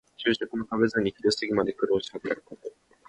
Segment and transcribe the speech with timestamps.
[0.17, 2.71] 昼食も食べずに昼過ぎまで苦労して働くこと。